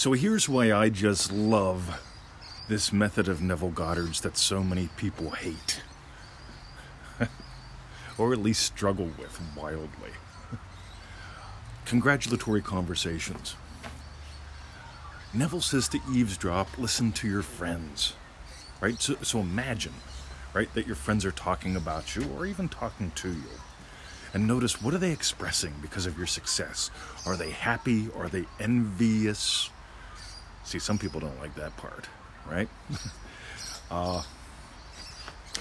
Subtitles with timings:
[0.00, 2.00] So here's why I just love
[2.70, 5.82] this method of Neville Goddard's that so many people hate.
[8.16, 10.12] or at least struggle with wildly.
[11.84, 13.56] Congratulatory conversations.
[15.34, 18.14] Neville says to eavesdrop, listen to your friends.
[18.80, 18.98] Right?
[19.02, 19.92] So, so imagine,
[20.54, 23.60] right, that your friends are talking about you or even talking to you.
[24.32, 26.90] And notice what are they expressing because of your success?
[27.26, 28.08] Are they happy?
[28.16, 29.68] Are they envious?
[30.64, 32.06] See, some people don't like that part,
[32.48, 32.68] right?
[33.90, 34.22] uh,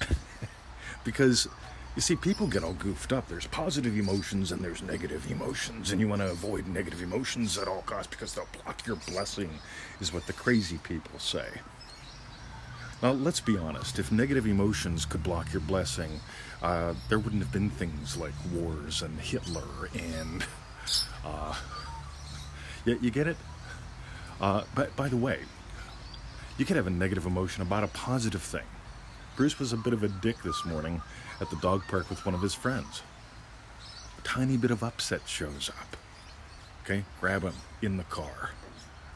[1.04, 1.48] because
[1.96, 3.26] you see, people get all goofed up.
[3.26, 7.68] There's positive emotions and there's negative emotions, and you want to avoid negative emotions at
[7.68, 9.48] all costs because they'll block your blessing,
[9.98, 11.46] is what the crazy people say.
[13.02, 13.98] Now, let's be honest.
[13.98, 16.20] If negative emotions could block your blessing,
[16.62, 20.44] uh, there wouldn't have been things like wars and Hitler and.
[21.24, 21.54] Uh,
[22.84, 23.36] you, you get it?
[24.40, 25.40] Uh, but by the way,
[26.58, 28.64] you can have a negative emotion about a positive thing.
[29.36, 31.02] Bruce was a bit of a dick this morning
[31.40, 33.02] at the dog park with one of his friends.
[34.18, 35.96] A tiny bit of upset shows up.
[36.84, 38.50] Okay, grab him in the car,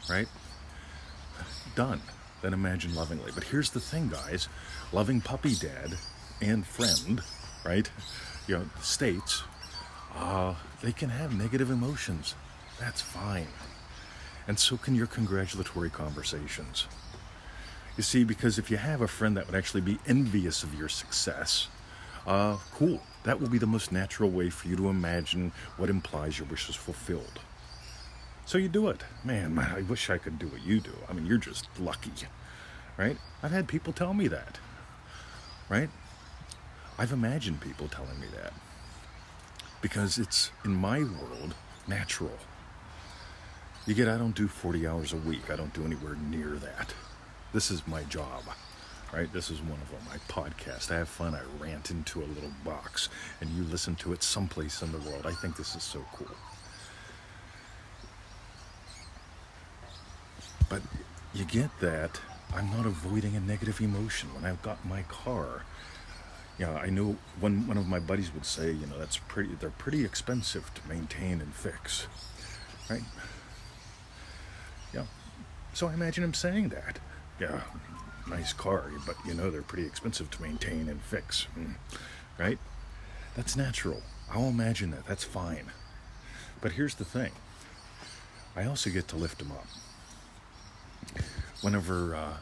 [0.09, 0.27] right?
[1.75, 2.01] Done.
[2.43, 3.33] Then imagine lovingly.
[3.35, 4.49] But here's the thing, guys
[4.93, 5.97] loving puppy dad
[6.41, 7.23] and friend,
[7.65, 7.89] right?
[8.47, 9.43] You know, states,
[10.17, 12.35] uh, they can have negative emotions.
[12.79, 13.47] That's fine.
[14.47, 16.87] And so can your congratulatory conversations.
[17.97, 20.89] You see, because if you have a friend that would actually be envious of your
[20.89, 21.69] success,
[22.27, 23.01] uh, cool.
[23.25, 26.69] That will be the most natural way for you to imagine what implies your wish
[26.69, 27.41] is fulfilled.
[28.47, 29.03] So you do it.
[29.25, 30.93] Man, man, I wish I could do what you do.
[31.09, 32.13] I mean, you're just lucky,
[32.97, 33.17] right?
[33.43, 34.59] I've had people tell me that,
[35.69, 35.91] right?
[36.99, 38.53] I've imagined people telling me that
[39.81, 41.55] because it's in my world
[41.87, 42.39] natural.
[43.91, 46.95] You get, I don't do 40 hours a week, I don't do anywhere near that.
[47.53, 48.45] This is my job
[49.13, 49.33] right?
[49.33, 50.01] This is one of them.
[50.09, 50.93] I podcast.
[50.93, 51.35] I have fun.
[51.35, 53.09] I rant into a little box,
[53.41, 55.27] and you listen to it someplace in the world.
[55.27, 56.29] I think this is so cool.
[60.69, 60.83] But
[61.35, 62.21] you get that
[62.55, 65.65] I'm not avoiding a negative emotion when I've got my car.
[66.57, 69.57] Yeah, I know one one of my buddies would say, you know, that's pretty.
[69.59, 72.07] They're pretty expensive to maintain and fix,
[72.89, 73.03] right?
[74.93, 75.05] Yeah.
[75.75, 76.99] So I imagine him saying that.
[77.39, 77.61] Yeah,
[78.29, 81.73] nice car, but you know they're pretty expensive to maintain and fix, hmm.
[82.39, 82.59] right?
[83.35, 84.03] That's natural.
[84.33, 85.07] I'll imagine that.
[85.07, 85.67] That's fine.
[86.61, 87.33] But here's the thing
[88.57, 89.67] I also get to lift them up.
[91.63, 92.37] Whenever uh,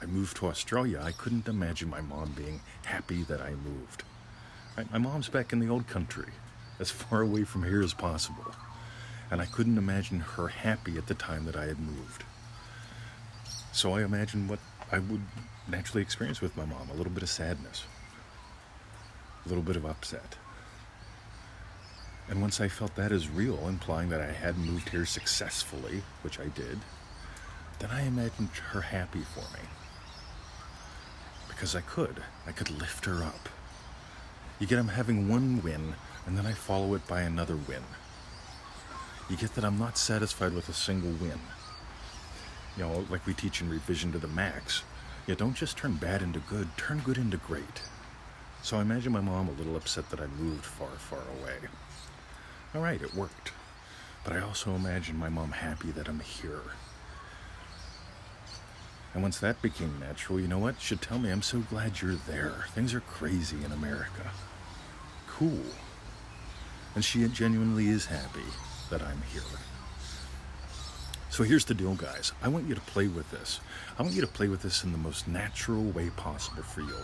[0.00, 4.04] I moved to Australia, I couldn't imagine my mom being happy that I moved.
[4.76, 4.90] Right?
[4.90, 6.32] My mom's back in the old country,
[6.80, 8.54] as far away from here as possible.
[9.32, 12.22] And I couldn't imagine her happy at the time that I had moved.
[13.72, 14.58] So I imagined what
[14.92, 15.22] I would
[15.66, 17.84] naturally experience with my mom a little bit of sadness,
[19.46, 20.36] a little bit of upset.
[22.28, 26.38] And once I felt that as real, implying that I had moved here successfully, which
[26.38, 26.80] I did,
[27.78, 29.66] then I imagined her happy for me.
[31.48, 32.22] Because I could.
[32.46, 33.48] I could lift her up.
[34.60, 35.94] You get I'm having one win,
[36.26, 37.82] and then I follow it by another win.
[39.32, 41.40] You get that I'm not satisfied with a single win
[42.76, 44.82] you know, like we teach in revision to the max.
[45.26, 47.82] Yeah, don't just turn bad into good, turn good into great.
[48.62, 51.56] So I imagine my mom a little upset that I moved far, far away.
[52.74, 53.52] All right, it worked.
[54.24, 56.62] But I also imagine my mom happy that I'm here.
[59.14, 60.80] And once that became natural, you know what?
[60.80, 62.64] She'd tell me, I'm so glad you're there.
[62.74, 64.30] Things are crazy in America.
[65.28, 65.64] Cool.
[66.94, 68.40] And she genuinely is happy
[68.92, 69.42] that I'm here.
[71.30, 72.32] So here's the deal, guys.
[72.42, 73.60] I want you to play with this.
[73.98, 76.98] I want you to play with this in the most natural way possible for you.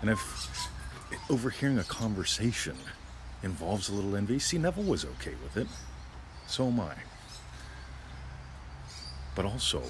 [0.00, 0.70] And if
[1.28, 2.76] overhearing a conversation
[3.42, 5.66] involves a little envy, see, Neville was okay with it.
[6.46, 6.94] So am I.
[9.34, 9.82] But also,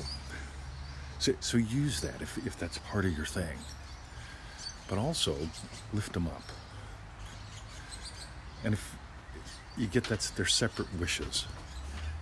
[1.18, 3.58] so, so use that if, if that's part of your thing.
[4.88, 5.36] But also,
[5.92, 6.44] lift them up.
[8.64, 8.96] And if
[9.76, 11.46] you get that, they're separate wishes.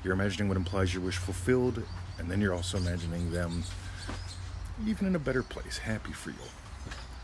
[0.02, 1.82] You're imagining what implies your wish fulfilled,
[2.18, 3.64] and then you're also imagining them
[4.86, 6.36] even in a better place, happy for you.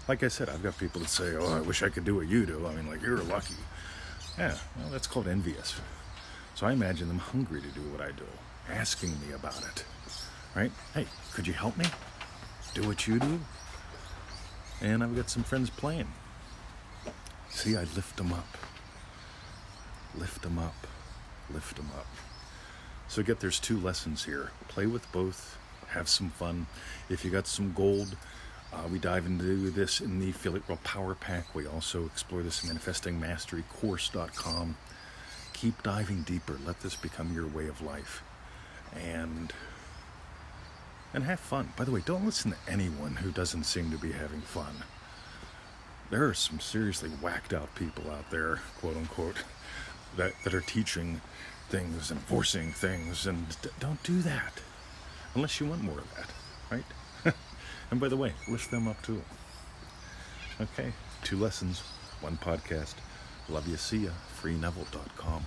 [0.08, 2.28] Like I said, I've got people that say, Oh, I wish I could do what
[2.28, 2.66] you do.
[2.66, 3.54] I mean, like, you're lucky.
[4.38, 5.74] Yeah, well, that's called envious.
[6.54, 8.24] So I imagine them hungry to do what I do,
[8.70, 9.84] asking me about it.
[10.54, 10.72] Right?
[10.94, 11.86] Hey, could you help me?
[12.74, 13.40] Do what you do?
[14.80, 16.08] And I've got some friends playing.
[17.50, 18.46] See, I lift them up.
[20.16, 20.86] Lift them up.
[21.52, 22.06] Lift them up.
[23.08, 24.50] So get there's two lessons here.
[24.68, 25.58] Play with both,
[25.88, 26.66] have some fun.
[27.08, 28.16] If you got some gold,
[28.72, 31.54] uh, we dive into this in the Affiliate World Power Pack.
[31.54, 34.76] We also explore this in manifestingmasterycourse.com.
[35.52, 36.56] Keep diving deeper.
[36.64, 38.22] Let this become your way of life.
[38.94, 39.52] And
[41.12, 41.72] and have fun.
[41.76, 44.84] By the way, don't listen to anyone who doesn't seem to be having fun.
[46.10, 49.36] There are some seriously whacked out people out there, quote unquote,
[50.16, 51.20] that, that are teaching
[51.68, 54.52] things and forcing things, and d- don't do that
[55.34, 56.30] unless you want more of that,
[56.70, 57.34] right?
[57.90, 59.22] and by the way, list them up too.
[60.60, 60.92] Okay,
[61.22, 61.80] two lessons,
[62.20, 62.94] one podcast.
[63.48, 64.10] Love you, see ya.
[64.40, 65.44] FreeNeville.com.